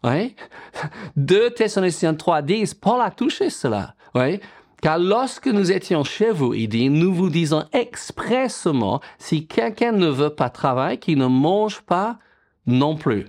Oui. 0.04 0.36
2 1.16 1.52
Thessaloniciens 1.52 2.16
3 2.16 2.42
10, 2.42 2.74
Paul 2.76 3.02
a 3.02 3.12
touché 3.12 3.50
cela. 3.50 3.96
Oui. 4.16 4.40
Car 4.82 4.98
lorsque 4.98 5.48
nous 5.48 5.72
étions 5.72 6.04
chez 6.04 6.32
vous, 6.32 6.56
il 6.56 6.68
dit, 6.68 6.90
nous 6.90 7.14
vous 7.14 7.30
disons 7.30 7.66
expressement, 7.72 9.00
si 9.20 9.46
quelqu'un 9.46 9.92
ne 9.92 10.08
veut 10.08 10.32
pas 10.32 10.50
travailler, 10.50 10.98
qu'il 10.98 11.20
ne 11.20 11.28
mange 11.28 11.82
pas 11.82 12.18
non 12.66 12.96
plus. 12.96 13.28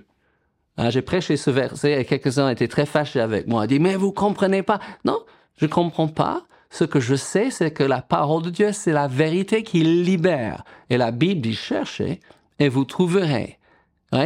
Hein, 0.77 0.89
j'ai 0.89 1.03
prêché 1.03 1.37
ce 1.37 1.51
verset 1.51 2.01
et 2.01 2.05
quelques-uns 2.05 2.49
étaient 2.49 2.67
très 2.67 2.87
fâchés 2.87 3.19
avec 3.19 3.47
moi. 3.47 3.65
Ils 3.65 3.67
dit, 3.67 3.79
mais 3.79 3.95
vous 3.95 4.11
comprenez 4.11 4.63
pas. 4.63 4.79
Non, 5.05 5.19
je 5.57 5.67
comprends 5.67 6.07
pas. 6.07 6.41
Ce 6.71 6.83
que 6.83 6.99
je 6.99 7.13
sais, 7.13 7.51
c'est 7.51 7.71
que 7.71 7.83
la 7.83 8.01
parole 8.01 8.41
de 8.41 8.49
Dieu, 8.49 8.71
c'est 8.71 8.93
la 8.93 9.07
vérité 9.07 9.61
qui 9.61 9.83
libère. 9.83 10.63
Et 10.89 10.97
la 10.97 11.11
Bible 11.11 11.41
dit, 11.41 11.53
cherchez 11.53 12.19
et 12.57 12.67
vous 12.67 12.85
trouverez. 12.85 13.59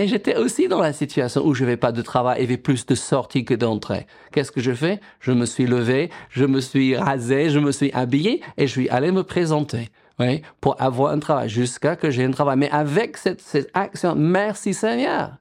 J'étais 0.06 0.36
aussi 0.36 0.68
dans 0.68 0.82
la 0.82 0.94
situation 0.94 1.46
où 1.46 1.54
je 1.54 1.64
n'avais 1.64 1.78
pas 1.78 1.92
de 1.92 2.02
travail, 2.02 2.40
il 2.40 2.42
y 2.42 2.46
avait 2.46 2.58
plus 2.58 2.86
de 2.86 2.96
sorties 2.96 3.46
que 3.46 3.54
d'entrées. 3.54 4.06
Qu'est-ce 4.32 4.52
que 4.52 4.62
je 4.62 4.74
fais? 4.74 5.00
Je 5.20 5.32
me 5.32 5.46
suis 5.46 5.66
levé, 5.66 6.10
je 6.30 6.46
me 6.46 6.60
suis 6.60 6.98
rasé, 6.98 7.50
je 7.50 7.60
me 7.60 7.72
suis 7.72 7.92
habillé 7.94 8.42
et 8.58 8.68
je 8.68 8.72
suis 8.72 8.90
allé 8.90 9.12
me 9.12 9.24
présenter. 9.24 9.90
Oui, 10.20 10.42
pour 10.62 10.82
avoir 10.82 11.12
un 11.14 11.20
travail 11.20 11.48
jusqu'à 11.48 11.96
que 11.96 12.10
j'ai 12.10 12.24
un 12.24 12.32
travail. 12.32 12.58
Mais 12.58 12.72
avec 12.72 13.18
cette, 13.18 13.40
cette 13.40 13.70
action, 13.74 14.16
merci 14.16 14.74
Seigneur. 14.74 15.38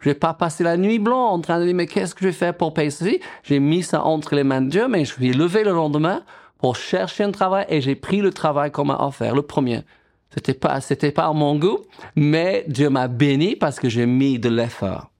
Je 0.00 0.10
vais 0.10 0.14
pas 0.14 0.34
passer 0.34 0.62
la 0.62 0.76
nuit 0.76 0.98
blanche 0.98 1.32
en 1.32 1.40
train 1.40 1.58
de 1.58 1.64
dire, 1.64 1.74
mais 1.74 1.86
qu'est-ce 1.86 2.14
que 2.14 2.20
je 2.20 2.26
vais 2.26 2.32
faire 2.32 2.54
pour 2.54 2.74
payer 2.74 2.90
ceci? 2.90 3.20
J'ai 3.42 3.58
mis 3.58 3.82
ça 3.82 4.04
entre 4.04 4.34
les 4.34 4.44
mains 4.44 4.60
de 4.60 4.68
Dieu, 4.68 4.86
mais 4.86 5.04
je 5.04 5.12
suis 5.12 5.32
levé 5.32 5.64
le 5.64 5.72
lendemain 5.72 6.22
pour 6.58 6.76
chercher 6.76 7.24
un 7.24 7.32
travail 7.32 7.66
et 7.68 7.80
j'ai 7.80 7.94
pris 7.94 8.20
le 8.20 8.32
travail 8.32 8.70
qu'on 8.70 8.84
m'a 8.84 8.98
offert, 9.00 9.34
le 9.34 9.42
premier. 9.42 9.82
C'était 10.30 10.54
pas, 10.54 10.80
c'était 10.80 11.12
pas 11.12 11.32
mon 11.32 11.58
goût, 11.58 11.80
mais 12.14 12.64
Dieu 12.68 12.90
m'a 12.90 13.08
béni 13.08 13.56
parce 13.56 13.80
que 13.80 13.88
j'ai 13.88 14.06
mis 14.06 14.38
de 14.38 14.48
l'effort. 14.48 15.10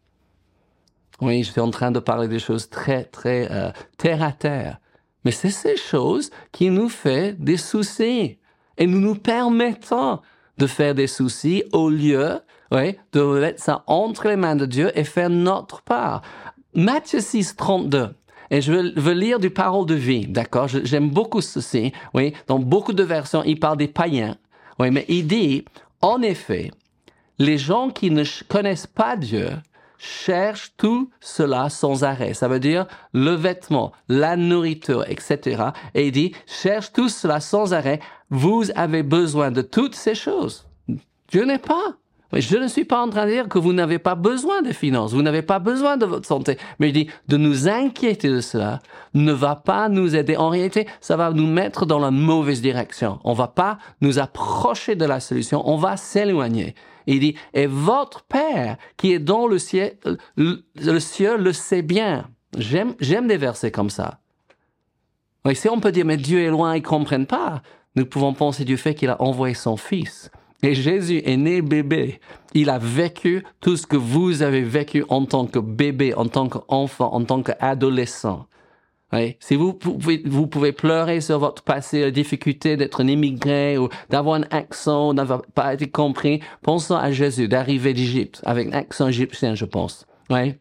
Oui, 1.21 1.43
je 1.43 1.51
suis 1.51 1.61
en 1.61 1.71
train 1.71 1.91
de 1.91 1.99
parler 1.99 2.29
des 2.29 2.39
choses 2.39 2.69
très, 2.69 3.05
très 3.05 3.51
euh, 3.51 3.71
terre 3.97 4.23
à 4.23 4.33
terre. 4.33 4.79
Mais 5.25 5.31
c'est 5.31 5.51
ces 5.51 5.77
choses 5.77 6.31
qui 6.53 6.71
nous 6.71 6.89
fait 6.89 7.33
des 7.33 7.57
soucis. 7.57 8.39
Et 8.77 8.87
nous 8.87 9.01
nous 9.01 9.17
permettons 9.17 10.21
de 10.59 10.67
faire 10.67 10.95
des 10.95 11.07
soucis 11.07 11.65
au 11.73 11.89
lieu 11.91 12.41
oui, 12.71 12.97
de 13.13 13.23
mettre 13.23 13.63
ça 13.63 13.83
entre 13.87 14.29
les 14.29 14.37
mains 14.37 14.57
de 14.57 14.67
Dieu 14.67 14.93
et 14.95 15.05
faire 15.05 15.31
notre 15.31 15.83
part. 15.83 16.23
Matthieu 16.75 17.21
6, 17.21 17.57
32. 17.57 18.11
Et 18.51 18.61
je 18.61 18.73
veux, 18.73 19.13
lire 19.13 19.39
du 19.39 19.51
parole 19.51 19.87
de 19.87 19.95
vie, 19.95 20.27
d'accord? 20.27 20.69
J'aime 20.69 21.11
beaucoup 21.11 21.41
ceci. 21.41 21.93
Oui, 22.15 22.33
dans 22.47 22.59
beaucoup 22.59 22.93
de 22.93 23.03
versions, 23.03 23.43
il 23.45 23.61
parle 23.61 23.77
des 23.77 23.89
païens. 23.89 24.37
Oui, 24.79 24.91
mais 24.91 25.05
il 25.09 25.27
dit, 25.27 25.65
en 26.01 26.23
effet, 26.23 26.71
les 27.39 27.59
gens 27.59 27.91
qui 27.91 28.11
ne 28.11 28.25
connaissent 28.49 28.87
pas 28.87 29.17
Dieu 29.17 29.51
cherchent 29.99 30.73
tout 30.77 31.11
cela 31.21 31.69
sans 31.69 32.05
arrêt. 32.05 32.35
Ça 32.35 32.49
veut 32.49 32.61
dire 32.61 32.87
le 33.13 33.33
vêtement, 33.33 33.93
la 34.09 34.37
nourriture, 34.37 35.05
etc. 35.09 35.71
Et 35.95 36.07
il 36.07 36.13
dit, 36.13 36.33
cherche 36.47 36.93
tout 36.93 37.09
cela 37.09 37.41
sans 37.41 37.75
arrêt. 37.75 38.01
Vous 38.31 38.65
avez 38.77 39.03
besoin 39.03 39.51
de 39.51 39.63
toutes 39.63 39.97
ces 39.97 40.15
choses. 40.15 40.67
Dieu 41.29 41.45
n'est 41.45 41.59
pas. 41.59 41.97
Je 42.33 42.59
ne 42.59 42.69
suis 42.69 42.85
pas 42.85 43.03
en 43.03 43.09
train 43.09 43.25
de 43.25 43.31
dire 43.31 43.49
que 43.49 43.59
vous 43.59 43.73
n'avez 43.73 43.99
pas 43.99 44.15
besoin 44.15 44.61
de 44.61 44.73
finances, 44.73 45.15
vous 45.15 45.23
n'avez 45.23 45.41
pas 45.41 45.59
besoin 45.59 45.97
de 45.97 46.05
votre 46.05 46.27
santé, 46.27 46.59
mais 46.79 46.89
je 46.89 46.93
dis 46.93 47.11
de 47.27 47.39
nous 47.39 47.69
inquiéter 47.69 48.29
de 48.29 48.41
cela 48.43 48.81
ne 49.15 49.33
va 49.33 49.57
pas 49.57 49.89
nous 49.89 50.15
aider. 50.15 50.37
En 50.37 50.51
réalité, 50.51 50.87
ça 51.01 51.17
va 51.17 51.31
nous 51.31 51.47
mettre 51.47 51.87
dans 51.87 51.99
la 51.99 52.11
mauvaise 52.11 52.61
direction. 52.61 53.19
On 53.25 53.33
va 53.33 53.49
pas 53.49 53.79
nous 54.03 54.19
approcher 54.19 54.95
de 54.95 55.07
la 55.07 55.21
solution, 55.21 55.63
on 55.67 55.77
va 55.77 55.97
s'éloigner. 55.97 56.75
Il 57.07 57.21
dit, 57.21 57.35
et 57.55 57.67
votre 57.67 58.25
Père 58.25 58.77
qui 58.99 59.15
est 59.15 59.19
dans 59.19 59.47
le 59.47 59.59
ciel, 59.59 59.97
le, 60.37 61.01
ciel 61.01 61.41
le 61.41 61.55
sait 61.55 61.81
bien. 61.81 62.29
J'aime, 62.59 62.95
j'aime 63.01 63.27
des 63.27 63.39
versets 63.39 63.71
comme 63.71 63.89
ça. 63.89 64.19
Oui, 65.47 65.57
si 65.57 65.71
on 65.71 65.81
peut 65.81 65.93
dire, 65.93 66.05
mais 66.05 66.19
Dieu 66.19 66.41
est 66.41 66.51
loin, 66.51 66.77
ils 66.77 66.83
comprennent 66.83 67.27
pas, 67.27 67.63
nous 67.97 68.05
pouvons 68.05 68.35
penser 68.35 68.67
du 68.67 68.77
fait 68.77 68.95
qu'il 68.95 69.09
a 69.09 69.23
envoyé 69.23 69.55
son 69.55 69.79
Fils 69.79 70.31
et 70.63 70.75
Jésus 70.75 71.23
est 71.25 71.37
né 71.37 71.63
bébé. 71.63 72.21
Il 72.55 72.71
a 72.71 72.79
vécu 72.79 73.45
tout 73.61 73.77
ce 73.77 73.87
que 73.87 73.97
vous 73.97 74.43
avez 74.43 74.63
vécu 74.63 75.05
en 75.09 75.25
tant 75.25 75.47
que 75.47 75.59
bébé, 75.59 76.15
en 76.15 76.27
tant 76.27 76.49
qu'enfant, 76.49 77.13
en 77.13 77.25
tant 77.25 77.43
qu'adolescent. 77.43 78.47
Oui. 79.13 79.37
Si 79.41 79.57
vous 79.57 79.73
pouvez, 79.73 80.23
vous 80.27 80.47
pouvez 80.47 80.73
pleurer 80.73 81.21
sur 81.21 81.39
votre 81.39 81.63
passé, 81.63 82.03
la 82.03 82.11
difficulté 82.11 82.77
d'être 82.77 83.03
un 83.03 83.09
immigré 83.09 83.79
ou 83.79 83.89
d'avoir 84.11 84.37
un 84.37 84.45
accent, 84.51 85.15
d'avoir 85.15 85.43
pas 85.55 85.73
été 85.73 85.89
compris, 85.89 86.41
pensons 86.63 86.97
à 86.97 87.11
Jésus, 87.11 87.49
d'arriver 87.49 87.95
d'Égypte 87.95 88.43
avec 88.45 88.69
un 88.69 88.73
accent 88.73 89.09
égyptien, 89.09 89.55
je 89.55 89.65
pense. 89.65 90.07
Oui. 90.29 90.57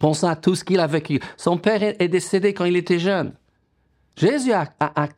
Pensons 0.00 0.28
à 0.28 0.36
tout 0.36 0.54
ce 0.54 0.64
qu'il 0.64 0.80
a 0.80 0.86
vécu. 0.86 1.20
Son 1.36 1.58
père 1.58 1.82
est 1.82 2.08
décédé 2.08 2.54
quand 2.54 2.64
il 2.64 2.76
était 2.76 2.98
jeune. 2.98 3.34
Jésus 4.20 4.52
a, 4.52 4.68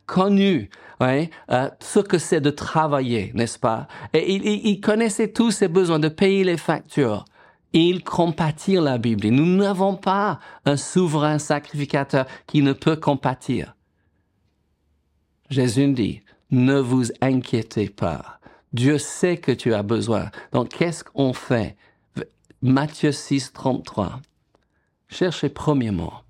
connu 0.05 0.69
ouais, 1.01 1.29
euh, 1.51 1.69
ce 1.81 1.99
que 1.99 2.17
c'est 2.17 2.39
de 2.39 2.51
travailler, 2.51 3.33
n'est-ce 3.35 3.59
pas? 3.59 3.89
Et 4.13 4.33
il, 4.33 4.45
il, 4.45 4.79
connaissait 4.79 5.33
tous 5.33 5.51
ses 5.51 5.67
besoins 5.67 5.99
de 5.99 6.07
payer 6.07 6.45
les 6.45 6.55
factures. 6.55 7.25
Il 7.73 8.05
compatit 8.05 8.75
la 8.75 8.97
Bible. 8.97 9.27
nous 9.27 9.57
n'avons 9.57 9.97
pas 9.97 10.39
un 10.63 10.77
souverain 10.77 11.37
sacrificateur 11.37 12.25
qui 12.47 12.61
ne 12.61 12.71
peut 12.71 12.95
compatir. 12.95 13.75
Jésus 15.49 15.91
dit, 15.91 16.21
ne 16.51 16.79
vous 16.79 17.07
inquiétez 17.19 17.89
pas. 17.89 18.39
Dieu 18.71 18.99
sait 18.99 19.35
que 19.35 19.51
tu 19.51 19.73
as 19.73 19.83
besoin. 19.83 20.31
Donc, 20.53 20.69
qu'est-ce 20.69 21.03
qu'on 21.03 21.33
fait? 21.33 21.75
Matthieu 22.61 23.11
6, 23.11 23.51
33. 23.51 24.21
Cherchez 25.09 25.49
premièrement 25.49 26.22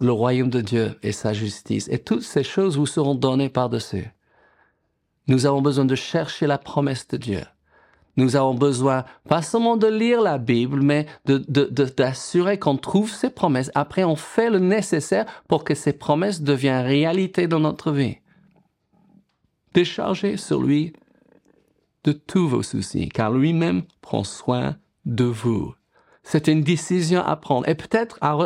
le 0.00 0.12
royaume 0.12 0.50
de 0.50 0.60
Dieu 0.60 0.98
et 1.02 1.12
sa 1.12 1.32
justice. 1.32 1.88
Et 1.90 1.98
toutes 1.98 2.22
ces 2.22 2.44
choses 2.44 2.76
vous 2.76 2.86
seront 2.86 3.14
données 3.14 3.48
par-dessus. 3.48 4.10
Nous 5.26 5.46
avons 5.46 5.60
besoin 5.60 5.84
de 5.84 5.94
chercher 5.94 6.46
la 6.46 6.58
promesse 6.58 7.06
de 7.08 7.16
Dieu. 7.16 7.42
Nous 8.16 8.34
avons 8.34 8.54
besoin 8.54 9.04
pas 9.28 9.42
seulement 9.42 9.76
de 9.76 9.86
lire 9.86 10.20
la 10.20 10.38
Bible, 10.38 10.80
mais 10.80 11.06
d'assurer 11.24 12.56
de, 12.56 12.56
de, 12.56 12.60
qu'on 12.60 12.76
trouve 12.76 13.12
ces 13.12 13.30
promesses. 13.30 13.70
Après, 13.76 14.02
on 14.02 14.16
fait 14.16 14.50
le 14.50 14.58
nécessaire 14.58 15.24
pour 15.46 15.62
que 15.62 15.74
ces 15.74 15.92
promesses 15.92 16.42
deviennent 16.42 16.84
réalité 16.84 17.46
dans 17.46 17.60
notre 17.60 17.92
vie. 17.92 18.16
Déchargez 19.72 20.36
sur 20.36 20.60
lui 20.60 20.92
de 22.02 22.12
tous 22.12 22.48
vos 22.48 22.64
soucis, 22.64 23.08
car 23.08 23.30
lui-même 23.30 23.82
prend 24.00 24.24
soin 24.24 24.76
de 25.04 25.24
vous. 25.24 25.74
C'est 26.30 26.46
une 26.46 26.60
décision 26.60 27.24
à 27.24 27.36
prendre 27.36 27.66
et 27.66 27.74
peut-être 27.74 28.18
à, 28.20 28.36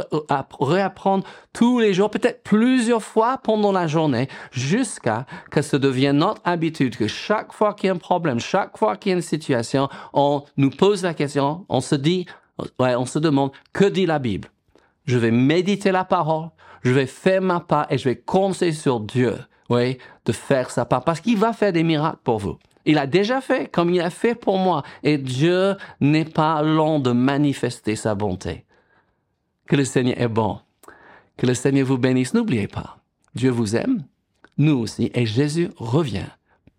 réapprendre 0.60 1.24
tous 1.52 1.80
les 1.80 1.92
jours, 1.92 2.10
peut-être 2.10 2.44
plusieurs 2.44 3.02
fois 3.02 3.38
pendant 3.42 3.72
la 3.72 3.88
journée, 3.88 4.28
jusqu'à 4.52 5.26
que 5.50 5.62
ce 5.62 5.76
devienne 5.76 6.18
notre 6.18 6.40
habitude, 6.44 6.96
que 6.96 7.08
chaque 7.08 7.52
fois 7.52 7.74
qu'il 7.74 7.88
y 7.88 7.90
a 7.90 7.94
un 7.94 7.98
problème, 7.98 8.38
chaque 8.38 8.78
fois 8.78 8.96
qu'il 8.96 9.10
y 9.10 9.12
a 9.14 9.16
une 9.16 9.20
situation, 9.20 9.88
on 10.12 10.44
nous 10.56 10.70
pose 10.70 11.02
la 11.02 11.12
question, 11.12 11.66
on 11.68 11.80
se 11.80 11.96
dit, 11.96 12.24
ouais, 12.78 12.94
on 12.94 13.04
se 13.04 13.18
demande, 13.18 13.50
que 13.72 13.86
dit 13.86 14.06
la 14.06 14.20
Bible? 14.20 14.46
Je 15.04 15.18
vais 15.18 15.32
méditer 15.32 15.90
la 15.90 16.04
parole, 16.04 16.50
je 16.84 16.92
vais 16.92 17.06
faire 17.06 17.42
ma 17.42 17.58
part 17.58 17.88
et 17.90 17.98
je 17.98 18.08
vais 18.08 18.16
compter 18.16 18.70
sur 18.70 19.00
Dieu, 19.00 19.34
oui, 19.70 19.98
de 20.24 20.30
faire 20.30 20.70
sa 20.70 20.84
part, 20.84 21.02
parce 21.02 21.20
qu'il 21.20 21.36
va 21.36 21.52
faire 21.52 21.72
des 21.72 21.82
miracles 21.82 22.20
pour 22.22 22.38
vous. 22.38 22.58
Il 22.84 22.98
a 22.98 23.06
déjà 23.06 23.40
fait 23.40 23.70
comme 23.70 23.90
il 23.90 24.00
a 24.00 24.10
fait 24.10 24.34
pour 24.34 24.58
moi. 24.58 24.82
Et 25.02 25.18
Dieu 25.18 25.76
n'est 26.00 26.24
pas 26.24 26.62
long 26.62 26.98
de 26.98 27.12
manifester 27.12 27.96
sa 27.96 28.14
bonté. 28.14 28.64
Que 29.66 29.76
le 29.76 29.84
Seigneur 29.84 30.20
est 30.20 30.28
bon. 30.28 30.58
Que 31.36 31.46
le 31.46 31.54
Seigneur 31.54 31.86
vous 31.86 31.98
bénisse. 31.98 32.34
N'oubliez 32.34 32.68
pas, 32.68 32.98
Dieu 33.34 33.50
vous 33.50 33.76
aime, 33.76 34.04
nous 34.58 34.78
aussi, 34.78 35.10
et 35.14 35.26
Jésus 35.26 35.70
revient 35.76 36.26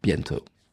bientôt. 0.02 0.44